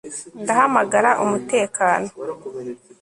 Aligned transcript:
Ndahamagara 0.43 1.09
umutekano 1.23 2.09